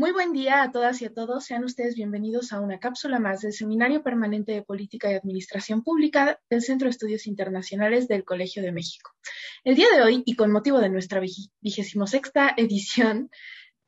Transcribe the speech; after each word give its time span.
Muy 0.00 0.12
buen 0.12 0.32
día 0.32 0.62
a 0.62 0.72
todas 0.72 1.02
y 1.02 1.04
a 1.04 1.12
todos. 1.12 1.44
Sean 1.44 1.62
ustedes 1.62 1.94
bienvenidos 1.94 2.54
a 2.54 2.60
una 2.60 2.80
cápsula 2.80 3.18
más 3.18 3.42
del 3.42 3.52
Seminario 3.52 4.02
Permanente 4.02 4.52
de 4.52 4.62
Política 4.62 5.12
y 5.12 5.14
Administración 5.14 5.82
Pública 5.82 6.40
del 6.48 6.62
Centro 6.62 6.86
de 6.86 6.92
Estudios 6.92 7.26
Internacionales 7.26 8.08
del 8.08 8.24
Colegio 8.24 8.62
de 8.62 8.72
México. 8.72 9.10
El 9.62 9.74
día 9.74 9.88
de 9.94 10.00
hoy, 10.00 10.22
y 10.24 10.36
con 10.36 10.52
motivo 10.52 10.78
de 10.78 10.88
nuestra 10.88 11.20
vigésimo 11.60 12.06
sexta 12.06 12.54
edición, 12.56 13.28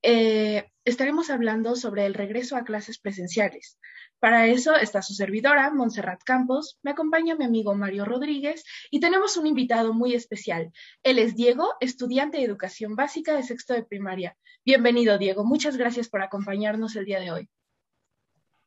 eh, 0.02 0.70
estaremos 0.84 1.30
hablando 1.30 1.76
sobre 1.76 2.06
el 2.06 2.14
regreso 2.14 2.56
a 2.56 2.64
clases 2.64 2.98
presenciales. 2.98 3.78
Para 4.18 4.46
eso 4.46 4.74
está 4.76 5.02
su 5.02 5.14
servidora, 5.14 5.70
Montserrat 5.72 6.22
Campos, 6.24 6.78
me 6.82 6.92
acompaña 6.92 7.34
mi 7.34 7.44
amigo 7.44 7.74
Mario 7.74 8.04
Rodríguez 8.04 8.64
y 8.90 9.00
tenemos 9.00 9.36
un 9.36 9.46
invitado 9.46 9.92
muy 9.92 10.14
especial. 10.14 10.72
Él 11.02 11.18
es 11.18 11.34
Diego, 11.34 11.74
estudiante 11.80 12.38
de 12.38 12.44
educación 12.44 12.94
básica 12.94 13.34
de 13.34 13.42
sexto 13.42 13.74
de 13.74 13.84
primaria. 13.84 14.36
Bienvenido, 14.64 15.18
Diego. 15.18 15.44
Muchas 15.44 15.76
gracias 15.76 16.08
por 16.08 16.22
acompañarnos 16.22 16.96
el 16.96 17.04
día 17.04 17.20
de 17.20 17.32
hoy. 17.32 17.48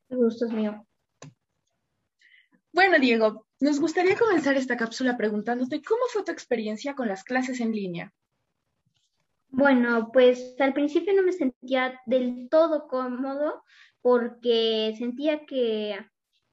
El 0.09 0.17
gusto 0.17 0.45
es 0.45 0.51
mío. 0.51 0.85
Bueno, 2.73 2.99
Diego, 2.99 3.47
nos 3.61 3.79
gustaría 3.79 4.17
comenzar 4.17 4.57
esta 4.57 4.75
cápsula 4.75 5.15
preguntándote 5.15 5.81
cómo 5.81 6.01
fue 6.11 6.25
tu 6.25 6.31
experiencia 6.33 6.93
con 6.93 7.07
las 7.07 7.23
clases 7.23 7.61
en 7.61 7.71
línea. 7.71 8.13
Bueno, 9.57 10.09
pues 10.11 10.53
al 10.59 10.73
principio 10.73 11.13
no 11.13 11.23
me 11.23 11.31
sentía 11.31 12.01
del 12.05 12.49
todo 12.49 12.89
cómodo 12.89 13.63
porque 14.01 14.93
sentía 14.97 15.45
que, 15.45 15.97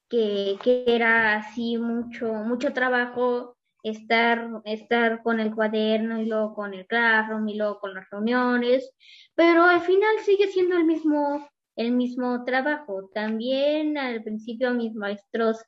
que, 0.09 0.57
era 0.87 1.35
así 1.35 1.79
mucho, 1.79 2.33
mucho 2.33 2.73
trabajo 2.73 3.57
estar, 3.83 4.49
estar 4.65 5.21
con 5.25 5.41
el 5.41 5.53
cuaderno 5.53 6.21
y 6.21 6.27
luego 6.27 6.55
con 6.55 6.75
el 6.75 6.87
classroom 6.87 7.49
y 7.49 7.57
luego 7.57 7.81
con 7.81 7.93
las 7.93 8.09
reuniones, 8.09 8.89
pero 9.35 9.65
al 9.65 9.81
final 9.81 10.21
sigue 10.21 10.47
siendo 10.47 10.77
el 10.77 10.85
mismo, 10.85 11.49
el 11.75 11.91
mismo 11.91 12.45
trabajo. 12.45 13.11
También 13.13 13.99
al 13.99 14.23
principio 14.23 14.75
mis 14.75 14.95
maestros 14.95 15.59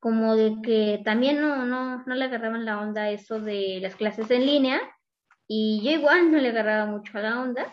como 0.00 0.36
de 0.36 0.56
que 0.62 1.00
también 1.02 1.40
no, 1.40 1.64
no, 1.64 2.04
no 2.04 2.14
le 2.14 2.26
agarraban 2.26 2.66
la 2.66 2.78
onda 2.78 3.08
eso 3.08 3.40
de 3.40 3.78
las 3.80 3.96
clases 3.96 4.30
en 4.30 4.44
línea, 4.44 4.82
y 5.46 5.82
yo 5.84 5.90
igual 5.90 6.30
no 6.30 6.38
le 6.38 6.48
agarraba 6.48 6.86
mucho 6.86 7.18
a 7.18 7.22
la 7.22 7.40
onda, 7.40 7.72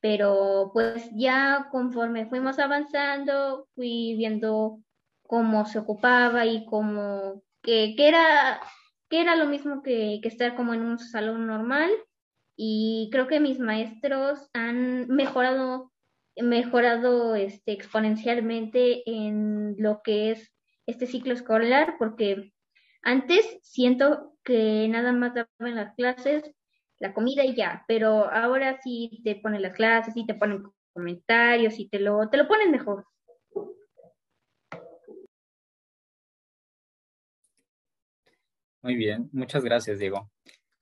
pero 0.00 0.70
pues 0.72 1.08
ya 1.14 1.68
conforme 1.70 2.26
fuimos 2.26 2.58
avanzando, 2.58 3.68
fui 3.74 4.14
viendo 4.16 4.80
cómo 5.22 5.66
se 5.66 5.78
ocupaba 5.78 6.46
y 6.46 6.64
cómo, 6.66 7.42
que, 7.62 7.94
que 7.96 8.08
era, 8.08 8.60
que 9.08 9.20
era 9.20 9.36
lo 9.36 9.46
mismo 9.46 9.82
que, 9.82 10.20
que 10.22 10.28
estar 10.28 10.54
como 10.56 10.74
en 10.74 10.82
un 10.82 10.98
salón 10.98 11.46
normal. 11.46 11.90
Y 12.56 13.08
creo 13.12 13.26
que 13.26 13.40
mis 13.40 13.58
maestros 13.58 14.48
han 14.54 15.08
mejorado, 15.08 15.92
mejorado 16.36 17.34
este, 17.34 17.72
exponencialmente 17.72 19.02
en 19.10 19.76
lo 19.78 20.02
que 20.02 20.30
es 20.30 20.52
este 20.86 21.06
ciclo 21.06 21.34
escolar, 21.34 21.96
porque 21.98 22.52
antes 23.02 23.58
siento 23.62 24.32
que 24.42 24.88
nada 24.88 25.12
más 25.12 25.34
daban 25.34 25.74
las 25.74 25.94
clases 25.94 26.55
la 26.98 27.12
comida 27.12 27.44
y 27.44 27.54
ya, 27.54 27.84
pero 27.86 28.30
ahora 28.30 28.80
sí 28.82 29.20
te 29.24 29.36
ponen 29.36 29.62
las 29.62 29.74
clases, 29.74 30.14
sí 30.14 30.26
te 30.26 30.34
ponen 30.34 30.64
comentarios, 30.92 31.78
y 31.78 31.88
te 31.88 32.00
lo, 32.00 32.28
te 32.30 32.38
lo 32.38 32.48
ponen 32.48 32.70
mejor. 32.70 33.04
Muy 38.82 38.94
bien, 38.94 39.28
muchas 39.32 39.64
gracias, 39.64 39.98
Diego. 39.98 40.30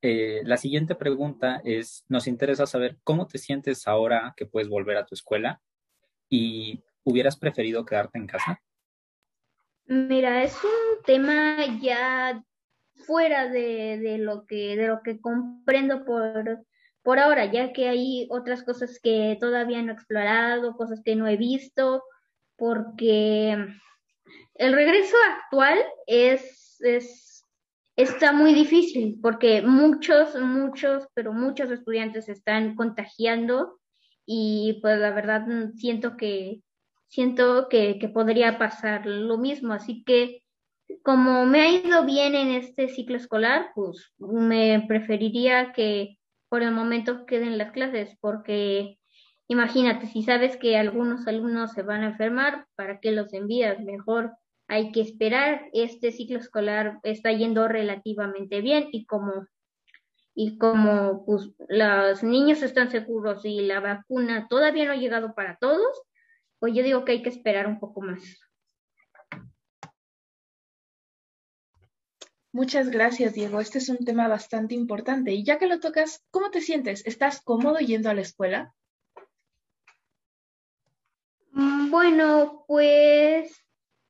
Eh, 0.03 0.43
la 0.45 0.59
siguiente 0.59 0.95
pregunta 0.95 1.63
es, 1.65 2.05
nos 2.09 2.27
interesa 2.27 2.67
saber 2.67 2.99
cómo 3.03 3.27
te 3.27 3.39
sientes 3.39 3.89
ahora 3.89 4.35
que 4.37 4.45
puedes 4.45 4.69
volver 4.69 4.99
a 4.99 5.07
tu 5.07 5.15
escuela 5.15 5.63
y 6.29 6.85
hubieras 7.05 7.39
preferido 7.39 7.87
quedarte 7.87 8.19
en 8.19 8.27
casa. 8.27 8.63
Mira, 9.87 10.43
es 10.45 10.63
un 10.63 11.03
tema 11.05 11.57
ya 11.81 12.45
fuera 12.95 13.49
de, 13.49 13.99
de, 13.99 14.19
lo 14.19 14.47
que 14.47 14.77
de 14.77 14.89
lo 14.89 15.03
que 15.03 15.21
comprendo 15.21 16.05
por 16.05 16.65
por 17.05 17.19
ahora, 17.19 17.53
ya 17.53 17.75
que 17.75 17.87
hay 17.87 18.27
otras 18.31 18.63
cosas 18.63 18.99
que 18.99 19.37
todavía 19.39 19.83
no 19.83 19.93
he 19.93 19.95
explorado, 19.95 20.75
cosas 20.75 21.03
que 21.05 21.15
no 21.15 21.29
he 21.29 21.37
visto, 21.37 22.03
porque 22.57 23.53
el 24.55 24.73
regreso 24.73 25.15
actual 25.37 25.79
es, 26.07 26.79
es 26.81 27.45
está 27.97 28.33
muy 28.33 28.55
difícil, 28.55 29.19
porque 29.23 29.61
muchos, 29.61 30.35
muchos, 30.41 31.07
pero 31.13 31.35
muchos 31.35 31.71
estudiantes 31.71 32.31
están 32.31 32.75
contagiando 32.75 33.79
y 34.25 34.79
pues 34.81 34.99
la 34.99 35.11
verdad 35.11 35.47
siento 35.77 36.17
que 36.17 36.63
siento 37.09 37.69
que, 37.69 37.99
que 37.99 38.09
podría 38.09 38.59
pasar 38.59 39.07
lo 39.07 39.37
mismo, 39.37 39.73
así 39.75 40.03
que 40.05 40.43
como 41.03 41.47
me 41.47 41.61
ha 41.61 41.71
ido 41.71 42.05
bien 42.05 42.35
en 42.35 42.51
este 42.51 42.89
ciclo 42.89 43.17
escolar, 43.17 43.71
pues 43.75 44.13
me 44.19 44.85
preferiría 44.87 45.73
que 45.73 46.19
por 46.49 46.63
el 46.63 46.73
momento 46.73 47.27
queden 47.27 47.59
las 47.59 47.73
clases, 47.73 48.17
porque 48.21 48.99
imagínate, 49.49 50.07
si 50.07 50.23
sabes 50.23 50.57
que 50.57 50.77
algunos 50.77 51.27
alumnos 51.27 51.73
se 51.73 51.83
van 51.83 52.03
a 52.03 52.09
enfermar, 52.09 52.67
¿para 52.77 53.01
qué 53.01 53.13
los 53.13 53.33
envías? 53.33 53.81
Mejor 53.81 54.33
hay 54.69 54.93
que 54.93 55.01
esperar. 55.01 55.69
Este 55.73 56.13
ciclo 56.13 56.39
escolar 56.39 57.01
está 57.03 57.33
yendo 57.33 57.69
relativamente 57.69 58.61
bien 58.61 58.89
y 58.93 59.07
como 59.07 59.47
y 60.35 60.59
como 60.59 61.25
pues, 61.25 61.51
los 61.69 62.25
niños 62.25 62.63
están 62.63 62.91
seguros 62.91 63.45
y 63.45 63.61
la 63.61 63.81
vacuna 63.81 64.49
todavía 64.49 64.85
no 64.85 64.93
ha 64.93 64.97
llegado 64.97 65.33
para 65.35 65.57
todos, 65.59 66.03
pues 66.59 66.75
yo 66.75 66.83
digo 66.83 67.05
que 67.05 67.13
hay 67.13 67.23
que 67.23 67.29
esperar 67.29 67.69
un 67.69 67.79
poco 67.79 68.01
más. 68.01 68.41
Muchas 72.55 72.89
gracias, 72.89 73.35
Diego. 73.35 73.59
Este 73.59 73.79
es 73.79 73.89
un 73.89 74.05
tema 74.05 74.29
bastante 74.29 74.77
importante. 74.77 75.33
Y 75.33 75.43
ya 75.43 75.59
que 75.59 75.67
lo 75.67 75.81
tocas, 75.81 76.25
¿cómo 76.31 76.53
te 76.53 76.61
sientes? 76.61 77.05
¿Estás 77.05 77.41
cómodo 77.43 77.81
yendo 77.81 78.09
a 78.09 78.15
la 78.15 78.21
escuela? 78.21 78.73
Mm, 81.51 81.91
bueno, 81.91 82.65
pues 82.69 83.61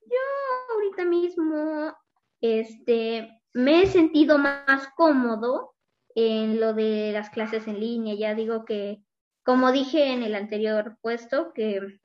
yo 0.02 0.74
ahorita 0.74 1.06
mismo 1.06 1.96
este, 2.42 3.30
me 3.54 3.80
he 3.80 3.86
sentido 3.86 4.36
más 4.36 4.88
cómodo 4.94 5.74
en 6.14 6.60
lo 6.60 6.74
de 6.74 7.12
las 7.12 7.30
clases 7.30 7.66
en 7.66 7.80
línea. 7.80 8.14
Ya 8.14 8.34
digo 8.34 8.66
que, 8.66 9.02
como 9.42 9.72
dije 9.72 10.12
en 10.12 10.22
el 10.22 10.34
anterior 10.34 10.98
puesto, 11.00 11.54
que 11.54 11.98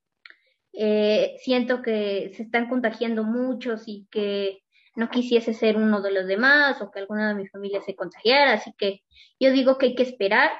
eh, 0.72 1.36
siento 1.44 1.82
que 1.82 2.32
se 2.34 2.44
están 2.44 2.70
contagiando 2.70 3.26
muchos 3.26 3.90
y 3.90 4.08
que 4.10 4.64
no 5.00 5.10
quisiese 5.10 5.54
ser 5.54 5.78
uno 5.78 6.02
de 6.02 6.12
los 6.12 6.28
demás 6.28 6.82
o 6.82 6.92
que 6.92 7.00
alguna 7.00 7.30
de 7.30 7.36
mi 7.36 7.48
familia 7.48 7.82
se 7.82 7.96
contagiara, 7.96 8.54
así 8.54 8.74
que 8.78 9.02
yo 9.40 9.52
digo 9.52 9.78
que 9.78 9.88
hay 9.88 9.96
que 9.96 10.04
esperar. 10.04 10.52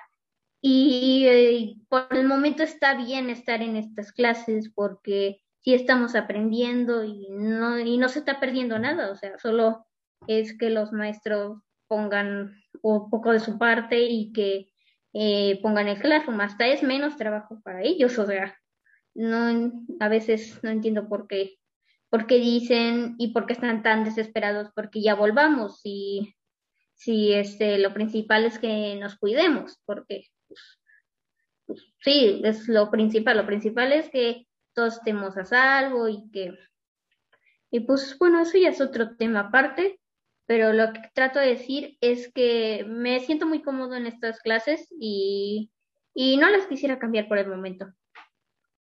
Y 0.62 1.26
eh, 1.28 1.76
por 1.88 2.08
el 2.12 2.26
momento 2.28 2.64
está 2.64 2.96
bien 2.96 3.30
estar 3.30 3.62
en 3.62 3.78
estas 3.78 4.12
clases 4.12 4.72
porque 4.74 5.42
sí 5.62 5.74
estamos 5.74 6.16
aprendiendo 6.16 7.04
y 7.04 7.28
no, 7.30 7.80
y 7.80 7.98
no 7.98 8.10
se 8.10 8.20
está 8.20 8.40
perdiendo 8.40 8.80
nada, 8.80 9.12
o 9.12 9.16
sea, 9.16 9.38
solo 9.40 9.86
es 10.28 10.58
que 10.58 10.70
los 10.70 10.92
maestros 10.92 11.62
pongan 11.88 12.56
un 12.82 13.10
poco 13.10 13.32
de 13.32 13.40
su 13.40 13.58
parte 13.58 14.02
y 14.04 14.32
que 14.34 14.72
eh, 15.14 15.60
pongan 15.62 15.88
el 15.88 16.00
classroom, 16.00 16.40
hasta 16.42 16.68
es 16.68 16.84
menos 16.84 17.18
trabajo 17.18 17.62
para 17.64 17.82
ellos, 17.84 18.18
o 18.20 18.26
sea, 18.26 18.58
no, 19.16 19.72
a 20.00 20.08
veces 20.08 20.60
no 20.64 20.70
entiendo 20.70 21.08
por 21.10 21.28
qué 21.28 21.60
¿Por 22.10 22.26
qué 22.26 22.36
dicen 22.36 23.16
y 23.18 23.34
por 23.34 23.46
qué 23.46 23.54
están 23.54 23.84
tan 23.84 24.04
desesperados? 24.04 24.72
Porque 24.76 25.02
ya 25.02 25.16
volvamos 25.16 25.82
y 25.84 26.36
si 27.00 27.34
este, 27.34 27.78
lo 27.78 27.94
principal 27.94 28.46
es 28.46 28.60
que 28.60 28.96
nos 28.96 29.18
cuidemos, 29.18 29.80
porque 29.86 30.26
pues, 30.48 30.80
pues, 31.66 31.82
sí, 32.00 32.42
es 32.44 32.68
lo 32.68 32.92
principal. 32.92 33.38
Lo 33.38 33.46
principal 33.46 33.94
es 33.94 34.10
que 34.10 34.48
todos 34.74 34.98
estemos 34.98 35.38
a 35.38 35.46
salvo 35.46 36.10
y 36.10 36.30
que, 36.32 36.54
y 37.72 37.82
pues 37.82 38.18
bueno, 38.18 38.42
eso 38.42 38.58
ya 38.58 38.70
es 38.70 38.82
otro 38.82 39.16
tema 39.16 39.42
aparte, 39.42 40.00
pero 40.46 40.74
lo 40.74 40.92
que 40.92 41.02
trato 41.14 41.40
de 41.40 41.48
decir 41.48 41.98
es 42.02 42.34
que 42.34 42.86
me 42.88 43.20
siento 43.20 43.46
muy 43.46 43.62
cómodo 43.62 43.96
en 43.96 44.08
estas 44.08 44.40
clases 44.40 44.88
y, 45.00 45.72
y 46.14 46.38
no 46.38 46.50
las 46.50 46.66
quisiera 46.68 47.00
cambiar 47.00 47.28
por 47.28 47.38
el 47.38 47.48
momento. 47.48 47.94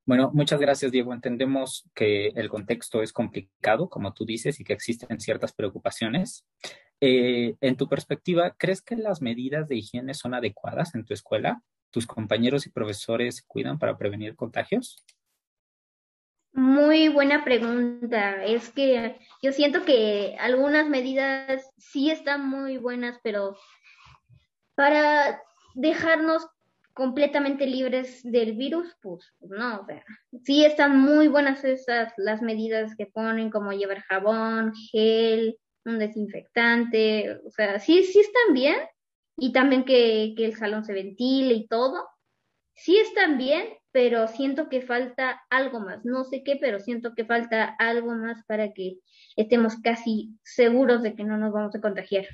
Bueno, 0.05 0.31
muchas 0.35 0.61
gracias, 0.61 0.91
Diego. 0.91 1.15
Entendemos 1.15 1.89
que 1.95 2.29
el 2.29 2.49
contexto 2.49 3.03
es 3.03 3.13
complicado, 3.13 3.89
como 3.89 4.13
tú 4.13 4.25
dices, 4.25 4.59
y 4.59 4.65
que 4.65 4.73
existen 4.73 5.21
ciertas 5.21 5.53
preocupaciones. 5.53 6.45
Eh, 7.01 7.57
en 7.61 7.77
tu 7.77 7.89
perspectiva, 7.89 8.55
¿crees 8.59 8.83
que 8.83 8.97
las 8.97 9.23
medidas 9.23 9.69
de 9.69 9.77
higiene 9.77 10.15
son 10.15 10.35
adecuadas 10.35 10.95
en 10.97 11.05
tu 11.05 11.15
escuela? 11.15 11.63
¿Tus 11.91 12.07
compañeros 12.07 12.67
y 12.67 12.71
profesores 12.71 13.43
cuidan 13.47 13.79
para 13.79 13.97
prevenir 13.97 14.35
contagios? 14.35 15.05
Muy 16.53 17.09
buena 17.09 17.45
pregunta. 17.45 18.45
Es 18.45 18.71
que 18.71 19.19
yo 19.41 19.53
siento 19.53 19.85
que 19.85 20.37
algunas 20.39 20.89
medidas 20.89 21.71
sí 21.79 22.11
están 22.11 22.49
muy 22.49 22.77
buenas, 22.77 23.19
pero 23.23 23.57
para 24.75 25.41
dejarnos 25.75 26.47
completamente 26.94 27.67
libres 27.67 28.21
del 28.23 28.56
virus, 28.56 28.94
pues, 29.00 29.33
no, 29.41 29.81
o 29.81 29.87
sea, 29.87 30.05
sí 30.44 30.65
están 30.65 31.00
muy 31.00 31.29
buenas 31.29 31.65
esas 31.65 32.12
las 32.17 32.43
medidas 32.43 32.94
que 32.97 33.06
ponen, 33.06 33.50
como 33.50 33.73
llevar 33.73 34.00
jabón, 34.03 34.73
gel, 34.91 35.59
un 35.85 35.99
desinfectante, 35.99 37.39
o 37.44 37.50
sea, 37.50 37.79
sí, 37.79 38.05
sí 38.05 38.21
están 38.21 38.55
bien, 38.55 38.77
y 39.37 39.53
también 39.53 39.85
que, 39.85 40.35
que 40.37 40.44
el 40.44 40.56
salón 40.56 40.85
se 40.85 40.93
ventile 40.93 41.55
y 41.55 41.67
todo, 41.67 42.06
sí 42.75 42.99
están 42.99 43.39
bien, 43.39 43.69
pero 43.93 44.27
siento 44.29 44.69
que 44.69 44.81
falta 44.81 45.43
algo 45.50 45.81
más, 45.81 46.05
no 46.05 46.25
sé 46.25 46.43
qué, 46.44 46.56
pero 46.56 46.81
siento 46.81 47.15
que 47.15 47.25
falta 47.25 47.77
algo 47.79 48.15
más 48.15 48.44
para 48.47 48.73
que 48.73 48.99
estemos 49.37 49.77
casi 49.83 50.39
seguros 50.43 51.03
de 51.03 51.15
que 51.15 51.25
no 51.25 51.37
nos 51.37 51.53
vamos 51.53 51.75
a 51.75 51.81
contagiar. 51.81 52.27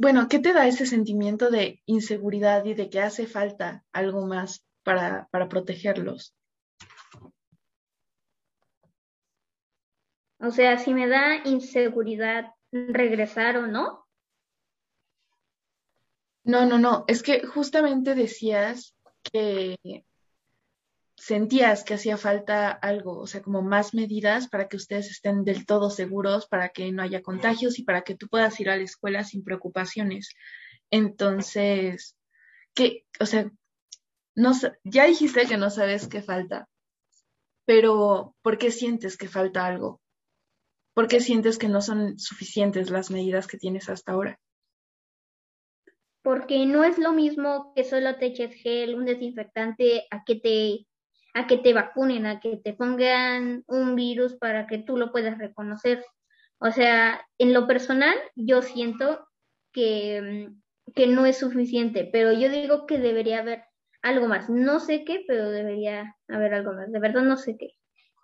Bueno, 0.00 0.28
¿qué 0.28 0.38
te 0.38 0.52
da 0.52 0.68
ese 0.68 0.86
sentimiento 0.86 1.50
de 1.50 1.82
inseguridad 1.84 2.64
y 2.64 2.74
de 2.74 2.88
que 2.88 3.00
hace 3.00 3.26
falta 3.26 3.84
algo 3.92 4.26
más 4.26 4.64
para, 4.84 5.26
para 5.32 5.48
protegerlos? 5.48 6.36
O 10.38 10.52
sea, 10.52 10.78
si 10.78 10.94
me 10.94 11.08
da 11.08 11.44
inseguridad 11.44 12.54
regresar 12.70 13.56
o 13.56 13.66
no. 13.66 14.06
No, 16.44 16.64
no, 16.64 16.78
no, 16.78 17.04
es 17.08 17.24
que 17.24 17.44
justamente 17.44 18.14
decías 18.14 18.94
que 19.24 20.04
sentías 21.18 21.82
que 21.82 21.94
hacía 21.94 22.16
falta 22.16 22.70
algo, 22.70 23.18
o 23.18 23.26
sea, 23.26 23.42
como 23.42 23.60
más 23.60 23.92
medidas 23.92 24.48
para 24.48 24.68
que 24.68 24.76
ustedes 24.76 25.10
estén 25.10 25.44
del 25.44 25.66
todo 25.66 25.90
seguros, 25.90 26.46
para 26.46 26.68
que 26.68 26.92
no 26.92 27.02
haya 27.02 27.22
contagios 27.22 27.78
y 27.78 27.82
para 27.82 28.02
que 28.02 28.14
tú 28.14 28.28
puedas 28.28 28.58
ir 28.60 28.70
a 28.70 28.76
la 28.76 28.84
escuela 28.84 29.24
sin 29.24 29.42
preocupaciones. 29.42 30.34
Entonces, 30.90 32.16
¿qué? 32.72 33.04
O 33.18 33.26
sea, 33.26 33.50
no, 34.36 34.52
ya 34.84 35.06
dijiste 35.06 35.46
que 35.46 35.56
no 35.56 35.70
sabes 35.70 36.06
qué 36.06 36.22
falta, 36.22 36.68
pero 37.66 38.36
¿por 38.40 38.56
qué 38.56 38.70
sientes 38.70 39.16
que 39.16 39.28
falta 39.28 39.66
algo? 39.66 40.00
¿Por 40.94 41.08
qué 41.08 41.20
sientes 41.20 41.58
que 41.58 41.68
no 41.68 41.80
son 41.82 42.18
suficientes 42.18 42.90
las 42.90 43.10
medidas 43.10 43.48
que 43.48 43.58
tienes 43.58 43.88
hasta 43.88 44.12
ahora? 44.12 44.38
Porque 46.22 46.64
no 46.64 46.84
es 46.84 46.98
lo 46.98 47.12
mismo 47.12 47.72
que 47.74 47.82
solo 47.84 48.16
te 48.18 48.26
eches 48.26 48.54
gel, 48.54 48.94
un 48.94 49.04
desinfectante, 49.04 50.06
a 50.10 50.22
que 50.24 50.36
te 50.36 50.87
a 51.38 51.46
que 51.46 51.58
te 51.58 51.72
vacunen, 51.72 52.26
a 52.26 52.40
que 52.40 52.56
te 52.56 52.74
pongan 52.74 53.62
un 53.66 53.94
virus 53.94 54.34
para 54.34 54.66
que 54.66 54.78
tú 54.78 54.96
lo 54.96 55.12
puedas 55.12 55.38
reconocer. 55.38 56.04
O 56.58 56.70
sea, 56.72 57.24
en 57.38 57.52
lo 57.52 57.66
personal, 57.66 58.16
yo 58.34 58.62
siento 58.62 59.26
que, 59.72 60.48
mm, 60.48 60.92
que 60.94 61.06
no 61.06 61.26
es 61.26 61.38
suficiente, 61.38 62.08
pero 62.12 62.32
yo 62.32 62.48
digo 62.50 62.86
que 62.86 62.98
debería 62.98 63.40
haber 63.40 63.62
algo 64.02 64.26
más. 64.28 64.50
No 64.50 64.80
sé 64.80 65.04
qué, 65.04 65.24
pero 65.28 65.50
debería 65.50 66.16
haber 66.28 66.54
algo 66.54 66.72
más. 66.72 66.90
De 66.90 66.98
verdad 66.98 67.22
no 67.22 67.36
sé 67.36 67.56
qué. 67.58 67.70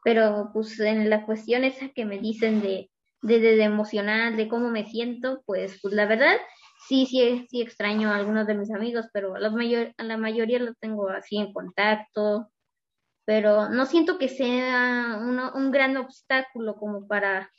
Pero 0.04 0.50
pues 0.52 0.78
en 0.80 1.08
la 1.10 1.24
cuestión 1.24 1.64
esa 1.64 1.90
que 1.90 2.04
me 2.04 2.18
dicen 2.18 2.62
de, 2.62 2.90
de, 3.22 3.40
de, 3.40 3.62
emocional, 3.62 4.36
de 4.36 4.48
cómo 4.48 4.70
me 4.70 4.86
siento, 4.86 5.42
pues, 5.46 5.78
pues 5.82 5.94
la 5.94 6.06
verdad 6.06 6.36
sí, 6.88 7.06
sí, 7.06 7.46
sí 7.50 7.62
extraño 7.62 8.10
a 8.10 8.16
algunos 8.16 8.46
de 8.46 8.54
mis 8.54 8.72
amigos, 8.72 9.06
pero 9.12 9.36
a 9.36 9.40
la, 9.40 9.50
mayor, 9.50 9.94
a 9.98 10.04
la 10.04 10.16
mayoría 10.18 10.58
los 10.58 10.78
tengo 10.78 11.08
así 11.08 11.38
en 11.38 11.52
contacto, 11.52 12.50
pero 13.24 13.68
no 13.68 13.86
siento 13.86 14.18
que 14.18 14.28
sea 14.28 15.18
un 15.54 15.70
gran 15.70 15.96
obstáculo 15.96 16.76
como 16.76 17.06
para 17.06 17.50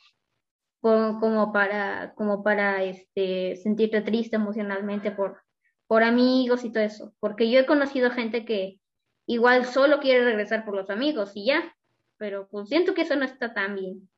como 0.80 1.52
para 1.52 2.14
como 2.14 2.44
para 2.44 2.84
este 2.84 3.56
sentirte 3.56 4.02
triste 4.02 4.36
emocionalmente 4.36 5.10
por 5.10 5.42
por 5.86 6.02
amigos 6.02 6.64
y 6.64 6.72
todo 6.72 6.82
eso, 6.82 7.14
porque 7.20 7.50
yo 7.50 7.60
he 7.60 7.66
conocido 7.66 8.10
gente 8.10 8.44
que 8.44 8.80
igual 9.26 9.66
solo 9.66 10.00
quiere 10.00 10.24
regresar 10.24 10.64
por 10.64 10.74
los 10.74 10.90
amigos 10.90 11.32
y 11.34 11.46
ya, 11.46 11.74
pero 12.16 12.48
pues 12.48 12.68
siento 12.68 12.94
que 12.94 13.02
eso 13.02 13.16
no 13.16 13.24
está 13.24 13.54
tan 13.54 13.76
bien. 13.76 14.08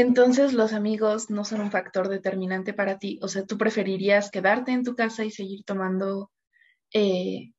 Entonces 0.00 0.54
los 0.54 0.72
amigos 0.72 1.28
no 1.28 1.44
son 1.44 1.60
un 1.60 1.70
factor 1.70 2.08
determinante 2.08 2.72
para 2.72 2.98
ti. 2.98 3.18
O 3.20 3.28
sea, 3.28 3.44
tú 3.44 3.58
preferirías 3.58 4.30
quedarte 4.30 4.72
en 4.72 4.82
tu 4.82 4.94
casa 4.94 5.26
y 5.26 5.30
seguir 5.30 5.62
tomando 5.64 6.30
eh, 6.94 7.52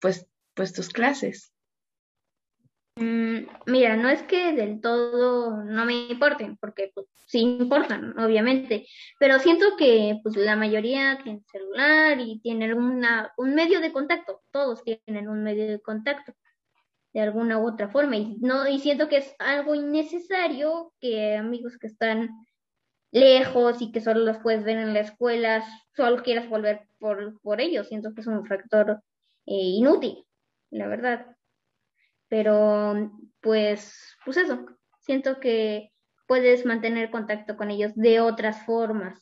pues, 0.00 0.24
pues 0.54 0.72
tus 0.72 0.90
clases. 0.90 1.52
Mm, 2.94 3.48
mira, 3.66 3.96
no 3.96 4.08
es 4.08 4.22
que 4.22 4.52
del 4.52 4.80
todo 4.80 5.64
no 5.64 5.84
me 5.84 6.06
importen, 6.10 6.56
porque 6.58 6.92
pues, 6.94 7.08
sí 7.26 7.40
importan, 7.40 8.16
obviamente, 8.20 8.86
pero 9.18 9.40
siento 9.40 9.76
que 9.76 10.20
pues 10.22 10.36
la 10.36 10.54
mayoría 10.54 11.18
tiene 11.24 11.42
celular 11.50 12.20
y 12.20 12.38
tienen 12.40 12.74
una, 12.74 13.32
un 13.36 13.54
medio 13.54 13.80
de 13.80 13.92
contacto, 13.92 14.42
todos 14.52 14.84
tienen 14.84 15.28
un 15.28 15.42
medio 15.42 15.66
de 15.66 15.80
contacto 15.80 16.34
de 17.12 17.20
alguna 17.20 17.58
u 17.58 17.66
otra 17.66 17.88
forma. 17.88 18.16
Y, 18.16 18.36
no, 18.40 18.68
y 18.68 18.78
siento 18.78 19.08
que 19.08 19.18
es 19.18 19.34
algo 19.38 19.74
innecesario 19.74 20.92
que 21.00 21.36
amigos 21.36 21.78
que 21.78 21.86
están 21.86 22.30
lejos 23.12 23.82
y 23.82 23.90
que 23.90 24.00
solo 24.00 24.20
los 24.20 24.38
puedes 24.38 24.64
ver 24.64 24.78
en 24.78 24.94
la 24.94 25.00
escuela, 25.00 25.64
solo 25.96 26.22
quieras 26.22 26.48
volver 26.48 26.86
por, 26.98 27.40
por 27.40 27.60
ellos. 27.60 27.88
Siento 27.88 28.14
que 28.14 28.20
es 28.20 28.26
un 28.26 28.46
factor 28.46 29.02
eh, 29.46 29.54
inútil, 29.54 30.24
la 30.70 30.86
verdad. 30.86 31.36
Pero, 32.28 33.12
pues, 33.40 34.16
pues 34.24 34.36
eso, 34.36 34.66
siento 35.00 35.40
que 35.40 35.90
puedes 36.28 36.64
mantener 36.64 37.10
contacto 37.10 37.56
con 37.56 37.72
ellos 37.72 37.92
de 37.96 38.20
otras 38.20 38.64
formas. 38.64 39.20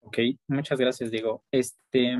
Ok, 0.00 0.18
muchas 0.48 0.78
gracias, 0.78 1.10
Diego. 1.10 1.44
Este, 1.50 2.18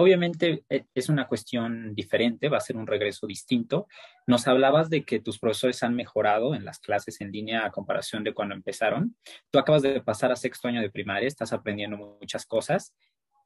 Obviamente 0.00 0.62
eh, 0.68 0.84
es 0.94 1.08
una 1.08 1.26
cuestión 1.26 1.92
diferente, 1.92 2.48
va 2.48 2.58
a 2.58 2.60
ser 2.60 2.76
un 2.76 2.86
regreso 2.86 3.26
distinto. 3.26 3.88
Nos 4.28 4.46
hablabas 4.46 4.90
de 4.90 5.04
que 5.04 5.18
tus 5.18 5.40
profesores 5.40 5.82
han 5.82 5.96
mejorado 5.96 6.54
en 6.54 6.64
las 6.64 6.78
clases 6.78 7.20
en 7.20 7.32
línea 7.32 7.66
a 7.66 7.72
comparación 7.72 8.22
de 8.22 8.32
cuando 8.32 8.54
empezaron. 8.54 9.16
Tú 9.50 9.58
acabas 9.58 9.82
de 9.82 10.00
pasar 10.00 10.30
a 10.30 10.36
sexto 10.36 10.68
año 10.68 10.80
de 10.80 10.90
primaria, 10.90 11.26
estás 11.26 11.52
aprendiendo 11.52 11.96
muchas 11.96 12.46
cosas. 12.46 12.94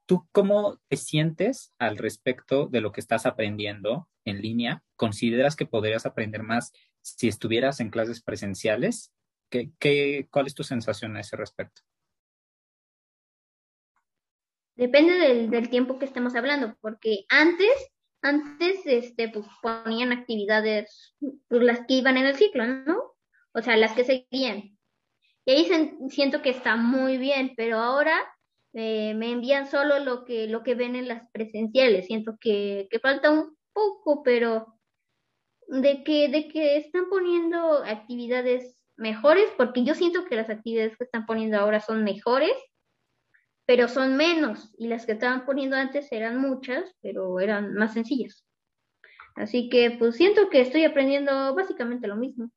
¿Tú 0.05 0.27
cómo 0.31 0.79
te 0.89 0.97
sientes 0.97 1.73
al 1.79 1.97
respecto 1.97 2.67
de 2.67 2.81
lo 2.81 2.91
que 2.91 3.01
estás 3.01 3.25
aprendiendo 3.25 4.07
en 4.23 4.39
línea? 4.39 4.83
¿Consideras 4.95 5.55
que 5.55 5.65
podrías 5.65 6.05
aprender 6.05 6.43
más 6.43 6.71
si 7.01 7.29
estuvieras 7.29 7.79
en 7.79 7.89
clases 7.89 8.21
presenciales? 8.21 9.11
¿Qué, 9.49 9.71
qué, 9.79 10.27
cuál 10.29 10.45
es 10.45 10.53
tu 10.53 10.63
sensación 10.63 11.17
a 11.17 11.21
ese 11.21 11.35
respecto? 11.35 11.81
Depende 14.75 15.13
del, 15.19 15.49
del 15.49 15.69
tiempo 15.69 15.99
que 15.99 16.05
estemos 16.05 16.35
hablando, 16.35 16.75
porque 16.81 17.25
antes, 17.29 17.71
antes, 18.21 18.81
este, 18.85 19.29
pues 19.29 19.45
ponían 19.61 20.11
actividades, 20.11 21.15
pues, 21.47 21.61
las 21.61 21.79
que 21.87 21.95
iban 21.95 22.17
en 22.17 22.25
el 22.25 22.35
ciclo, 22.35 22.65
¿no? 22.65 23.13
O 23.53 23.61
sea, 23.61 23.77
las 23.77 23.93
que 23.93 24.03
seguían. 24.03 24.77
Y 25.45 25.51
ahí 25.51 25.69
siento 26.09 26.41
que 26.41 26.49
está 26.49 26.75
muy 26.75 27.17
bien, 27.17 27.53
pero 27.55 27.77
ahora 27.77 28.17
eh, 28.73 29.13
me 29.13 29.31
envían 29.31 29.69
solo 29.69 29.99
lo 29.99 30.25
que, 30.25 30.47
lo 30.47 30.63
que 30.63 30.73
ven 30.73 30.95
en 30.95 31.07
las 31.07 31.29
presenciales. 31.31 32.07
Siento 32.07 32.37
que, 32.39 32.87
que 32.89 32.99
falta 32.99 33.29
un 33.29 33.55
poco, 33.73 34.23
pero 34.23 34.79
de 35.67 36.03
que, 36.03 36.29
de 36.29 36.47
que 36.47 36.77
están 36.77 37.09
poniendo 37.09 37.83
actividades 37.83 38.77
mejores, 38.95 39.49
porque 39.57 39.83
yo 39.83 39.95
siento 39.95 40.25
que 40.25 40.35
las 40.35 40.49
actividades 40.49 40.97
que 40.97 41.03
están 41.03 41.25
poniendo 41.25 41.57
ahora 41.59 41.79
son 41.79 42.03
mejores 42.03 42.53
pero 43.75 43.87
son 43.87 44.17
menos 44.17 44.71
y 44.77 44.85
las 44.85 45.07
que 45.07 45.13
estaban 45.13 45.45
poniendo 45.45 45.75
antes 45.75 46.11
eran 46.11 46.37
muchas, 46.37 46.95
pero 47.01 47.39
eran 47.39 47.73
más 47.73 47.93
sencillas. 47.93 48.45
Así 49.35 49.67
que 49.67 49.95
pues 49.97 50.15
siento 50.15 50.47
que 50.51 50.61
estoy 50.61 50.83
aprendiendo 50.83 51.55
básicamente 51.55 52.07
lo 52.07 52.15
mismo. 52.15 52.51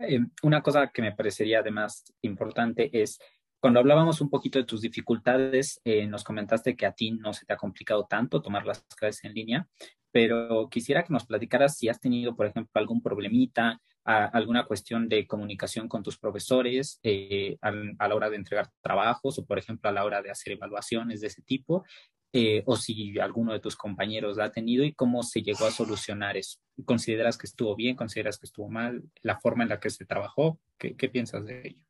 Eh, 0.00 0.18
una 0.42 0.62
cosa 0.62 0.90
que 0.92 1.00
me 1.00 1.12
parecería 1.12 1.60
además 1.60 2.04
importante 2.20 2.90
es, 2.92 3.18
cuando 3.60 3.80
hablábamos 3.80 4.20
un 4.20 4.28
poquito 4.28 4.58
de 4.58 4.66
tus 4.66 4.82
dificultades, 4.82 5.80
eh, 5.84 6.06
nos 6.06 6.24
comentaste 6.24 6.76
que 6.76 6.84
a 6.84 6.92
ti 6.92 7.12
no 7.12 7.32
se 7.32 7.46
te 7.46 7.54
ha 7.54 7.56
complicado 7.56 8.04
tanto 8.04 8.42
tomar 8.42 8.66
las 8.66 8.82
clases 8.98 9.24
en 9.24 9.32
línea, 9.32 9.66
pero 10.10 10.68
quisiera 10.68 11.04
que 11.04 11.12
nos 11.14 11.24
platicaras 11.24 11.78
si 11.78 11.88
has 11.88 12.00
tenido, 12.00 12.36
por 12.36 12.44
ejemplo, 12.44 12.78
algún 12.78 13.00
problemita, 13.00 13.80
alguna 14.04 14.66
cuestión 14.66 15.08
de 15.08 15.26
comunicación 15.26 15.88
con 15.88 16.02
tus 16.02 16.18
profesores 16.18 17.00
eh, 17.02 17.56
a, 17.62 17.72
la 17.72 18.14
hora 18.14 18.28
de 18.28 18.36
entregar 18.36 18.70
trabajos 18.82 19.38
o, 19.38 19.46
por 19.46 19.58
ejemplo, 19.58 19.88
a 19.88 19.92
la 19.92 20.04
hora 20.04 20.20
de 20.20 20.30
hacer 20.30 20.52
evaluaciones 20.52 21.20
de 21.20 21.28
ese 21.28 21.42
tipo, 21.42 21.84
eh, 22.32 22.62
o 22.66 22.76
si 22.76 23.18
alguno 23.18 23.52
de 23.52 23.60
tus 23.60 23.76
compañeros 23.76 24.36
la 24.36 24.46
ha 24.46 24.52
tenido 24.52 24.84
y 24.84 24.92
cómo 24.92 25.22
se 25.22 25.42
llegó 25.42 25.66
a 25.66 25.70
solucionar 25.70 26.36
eso. 26.36 26.58
¿Consideras 26.84 27.38
que 27.38 27.46
estuvo 27.46 27.74
bien? 27.76 27.96
¿Consideras 27.96 28.38
que 28.38 28.46
estuvo 28.46 28.68
mal? 28.68 29.02
¿La 29.22 29.38
forma 29.38 29.62
en 29.62 29.70
la 29.70 29.80
que 29.80 29.90
se 29.90 30.04
trabajó? 30.04 30.58
¿Qué, 30.78 30.96
qué 30.96 31.08
piensas 31.08 31.46
de 31.46 31.68
ello? 31.68 31.80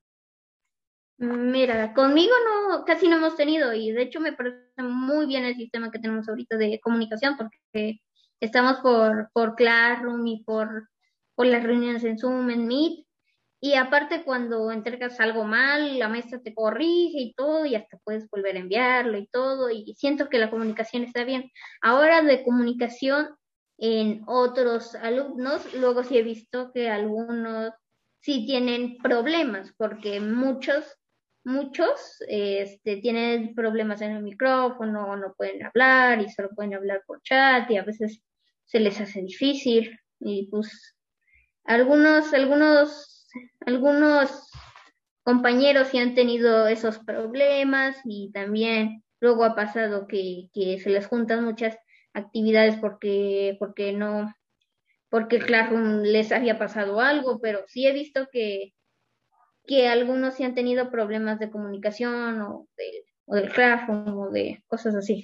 Mira, 1.17 1.95
conmigo 1.95 2.33
no, 2.45 2.85
casi 2.85 3.09
no 3.09 3.17
hemos 3.17 3.37
tenido 3.37 3.73
y 3.73 3.93
de 3.93 4.03
hecho 4.03 4.21
me 4.21 4.33
parece 4.33 4.83
muy 4.83 5.27
bien 5.27 5.45
el 5.45 5.55
sistema 5.55 5.91
que 5.91 6.01
tenemos 6.01 6.29
ahorita 6.29 6.57
de 6.57 6.81
comunicación 6.81 7.37
porque 7.37 8.01
estamos 8.41 8.79
por, 8.81 9.31
por 9.33 9.55
Classroom 9.55 10.27
y 10.27 10.43
por, 10.43 10.89
por 11.35 11.47
las 11.47 11.63
reuniones 11.63 12.05
en 12.05 12.19
Zoom, 12.19 12.51
en 12.51 12.67
Meet 12.67 13.05
y 13.61 13.77
aparte 13.77 14.25
cuando 14.25 14.71
entregas 14.71 15.21
algo 15.21 15.45
mal, 15.45 15.99
la 15.99 16.09
maestra 16.09 16.39
te 16.39 16.55
corrige 16.55 17.19
y 17.19 17.35
todo 17.35 17.65
y 17.65 17.75
hasta 17.75 17.97
puedes 18.05 18.29
volver 18.29 18.57
a 18.57 18.61
enviarlo 18.61 19.17
y 19.17 19.27
todo 19.29 19.71
y 19.71 19.95
siento 19.95 20.29
que 20.29 20.39
la 20.39 20.51
comunicación 20.51 21.03
está 21.03 21.25
bien. 21.25 21.51
Ahora 21.81 22.21
de 22.21 22.45
comunicación 22.45 23.29
en 23.79 24.23
otros 24.27 24.95
alumnos, 24.97 25.73
luego 25.75 26.05
sí 26.05 26.19
he 26.19 26.23
visto 26.23 26.73
que 26.73 26.91
algunos 26.91 27.73
sí 28.21 28.45
tienen 28.45 28.99
problemas 28.99 29.73
porque 29.79 30.21
muchos 30.21 30.85
muchos 31.45 32.23
este, 32.29 32.97
tienen 32.99 33.55
problemas 33.55 34.01
en 34.01 34.13
el 34.13 34.23
micrófono, 34.23 35.17
no 35.17 35.35
pueden 35.35 35.65
hablar 35.65 36.21
y 36.21 36.31
solo 36.31 36.51
pueden 36.51 36.75
hablar 36.75 37.03
por 37.07 37.23
chat 37.23 37.71
y 37.71 37.77
a 37.77 37.85
veces 37.85 38.23
se 38.65 38.81
les 38.81 39.01
hace 39.01 39.23
difícil 39.23 39.99
y 40.21 40.49
pues 40.49 40.94
algunos, 41.65 42.33
algunos, 42.33 43.27
algunos 43.67 44.51
compañeros 45.23 45.89
sí 45.89 45.99
han 45.99 46.15
tenido 46.15 46.67
esos 46.69 46.99
problemas 47.01 47.97
y 48.05 48.31
también 48.33 49.03
luego 49.21 49.45
ha 49.45 49.55
pasado 49.55 50.07
que, 50.07 50.49
que 50.53 50.79
se 50.79 50.91
les 50.91 51.07
juntan 51.07 51.45
muchas 51.45 51.77
actividades 52.13 52.77
porque, 52.77 53.57
porque 53.59 53.93
no, 53.93 54.35
porque 55.09 55.39
claro 55.39 55.79
les 56.03 56.33
había 56.33 56.59
pasado 56.59 57.01
algo, 57.01 57.41
pero 57.41 57.65
sí 57.67 57.87
he 57.87 57.93
visto 57.93 58.29
que 58.31 58.75
que 59.67 59.89
algunos 59.89 60.35
sí 60.35 60.45
han 60.45 60.55
tenido 60.55 60.91
problemas 60.91 61.39
de 61.39 61.51
comunicación 61.51 62.41
o, 62.43 62.69
de, 62.77 63.05
o 63.27 63.35
del 63.35 63.51
Classroom 63.51 64.19
o 64.19 64.31
de 64.31 64.63
cosas 64.67 64.95
así. 64.95 65.23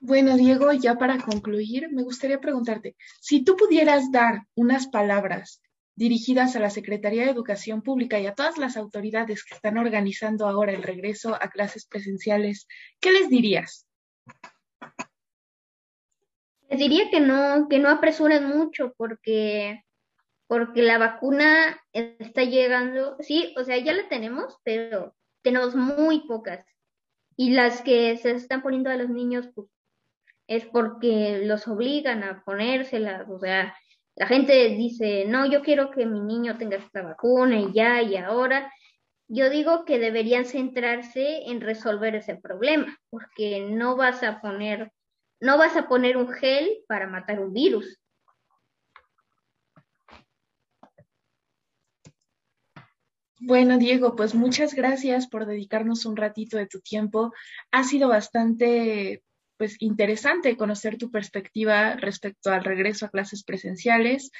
Bueno, 0.00 0.36
Diego, 0.36 0.72
ya 0.72 0.94
para 0.94 1.18
concluir, 1.18 1.88
me 1.90 2.02
gustaría 2.02 2.40
preguntarte, 2.40 2.96
si 3.20 3.42
tú 3.42 3.56
pudieras 3.56 4.12
dar 4.12 4.42
unas 4.54 4.86
palabras 4.86 5.60
dirigidas 5.96 6.54
a 6.54 6.60
la 6.60 6.70
Secretaría 6.70 7.24
de 7.24 7.30
Educación 7.30 7.82
Pública 7.82 8.20
y 8.20 8.26
a 8.26 8.34
todas 8.34 8.56
las 8.58 8.76
autoridades 8.76 9.44
que 9.44 9.56
están 9.56 9.76
organizando 9.76 10.46
ahora 10.46 10.72
el 10.72 10.84
regreso 10.84 11.34
a 11.34 11.50
clases 11.50 11.86
presenciales, 11.86 12.68
¿qué 13.00 13.10
les 13.10 13.28
dirías? 13.28 13.86
Les 16.70 16.78
diría 16.78 17.10
que 17.10 17.18
no, 17.18 17.66
que 17.68 17.80
no 17.80 17.88
apresuren 17.88 18.46
mucho 18.46 18.94
porque 18.96 19.82
porque 20.48 20.82
la 20.82 20.96
vacuna 20.96 21.78
está 21.92 22.42
llegando, 22.42 23.16
sí, 23.20 23.54
o 23.58 23.64
sea, 23.64 23.76
ya 23.76 23.92
la 23.92 24.08
tenemos, 24.08 24.56
pero 24.64 25.14
tenemos 25.42 25.76
muy 25.76 26.26
pocas. 26.26 26.64
Y 27.36 27.50
las 27.50 27.82
que 27.82 28.16
se 28.16 28.30
están 28.30 28.62
poniendo 28.62 28.88
a 28.88 28.96
los 28.96 29.10
niños, 29.10 29.50
pues, 29.54 29.68
es 30.48 30.64
porque 30.64 31.42
los 31.44 31.68
obligan 31.68 32.24
a 32.24 32.42
ponérselas, 32.42 33.28
o 33.28 33.38
sea, 33.38 33.76
la 34.16 34.26
gente 34.26 34.70
dice, 34.70 35.26
no, 35.26 35.46
yo 35.46 35.62
quiero 35.62 35.92
que 35.92 36.06
mi 36.06 36.20
niño 36.20 36.58
tenga 36.58 36.78
esta 36.78 37.02
vacuna 37.02 37.60
y 37.60 37.72
ya 37.72 38.02
y 38.02 38.16
ahora. 38.16 38.72
Yo 39.28 39.50
digo 39.50 39.84
que 39.84 39.98
deberían 39.98 40.46
centrarse 40.46 41.42
en 41.46 41.60
resolver 41.60 42.16
ese 42.16 42.34
problema, 42.34 42.98
porque 43.10 43.60
no 43.70 43.94
vas 43.94 44.22
a 44.22 44.40
poner, 44.40 44.90
no 45.38 45.58
vas 45.58 45.76
a 45.76 45.86
poner 45.86 46.16
un 46.16 46.28
gel 46.28 46.78
para 46.88 47.06
matar 47.06 47.38
un 47.38 47.52
virus, 47.52 48.00
Bueno, 53.40 53.78
Diego, 53.78 54.16
pues 54.16 54.34
muchas 54.34 54.74
gracias 54.74 55.28
por 55.28 55.46
dedicarnos 55.46 56.04
un 56.06 56.16
ratito 56.16 56.56
de 56.56 56.66
tu 56.66 56.80
tiempo. 56.80 57.32
Ha 57.70 57.84
sido 57.84 58.08
bastante 58.08 59.22
pues 59.58 59.76
interesante 59.80 60.56
conocer 60.56 60.96
tu 60.96 61.10
perspectiva 61.10 61.94
respecto 61.96 62.50
al 62.50 62.64
regreso 62.64 63.06
a 63.06 63.10
clases 63.10 63.44
presenciales. 63.44 64.30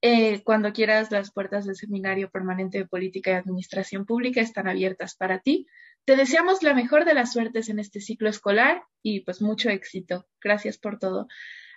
Eh, 0.00 0.42
cuando 0.42 0.72
quieras, 0.72 1.12
las 1.12 1.32
puertas 1.32 1.64
del 1.64 1.76
Seminario 1.76 2.30
Permanente 2.30 2.78
de 2.78 2.88
Política 2.88 3.30
y 3.30 3.34
Administración 3.34 4.04
Pública 4.04 4.40
están 4.40 4.66
abiertas 4.66 5.14
para 5.14 5.38
ti. 5.38 5.66
Te 6.04 6.16
deseamos 6.16 6.64
la 6.64 6.74
mejor 6.74 7.04
de 7.04 7.14
las 7.14 7.32
suertes 7.32 7.68
en 7.68 7.78
este 7.78 8.00
ciclo 8.00 8.28
escolar 8.28 8.82
y 9.02 9.20
pues 9.20 9.40
mucho 9.40 9.70
éxito. 9.70 10.26
Gracias 10.40 10.78
por 10.78 10.98
todo. 10.98 11.28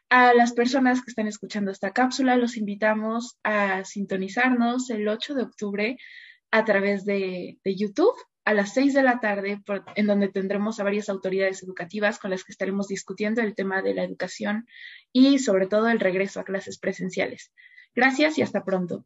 A 0.09 0.33
las 0.33 0.53
personas 0.53 1.01
que 1.03 1.09
están 1.09 1.27
escuchando 1.27 1.71
esta 1.71 1.91
cápsula, 1.91 2.35
los 2.35 2.57
invitamos 2.57 3.37
a 3.43 3.83
sintonizarnos 3.83 4.89
el 4.89 5.07
8 5.07 5.33
de 5.35 5.43
octubre 5.43 5.97
a 6.51 6.63
través 6.63 7.05
de, 7.05 7.59
YouTube 7.63 8.15
a 8.45 8.53
las 8.53 8.73
seis 8.73 8.93
de 8.93 9.01
la 9.01 9.19
tarde, 9.19 9.61
en 9.95 10.05
donde 10.05 10.29
tendremos 10.29 10.79
a 10.79 10.83
varias 10.83 11.09
autoridades 11.09 11.63
educativas 11.63 12.19
con 12.19 12.29
las 12.29 12.43
que 12.43 12.51
estaremos 12.51 12.87
discutiendo 12.87 13.41
el 13.41 13.55
tema 13.55 13.81
de 13.81 13.95
la 13.95 14.03
educación 14.03 14.67
y 15.11 15.39
sobre 15.39 15.67
todo 15.67 15.89
el 15.89 15.99
regreso 15.99 16.39
a 16.39 16.43
clases 16.43 16.77
presenciales. 16.77 17.51
Gracias 17.95 18.37
y 18.37 18.43
hasta 18.43 18.63
pronto. 18.63 19.05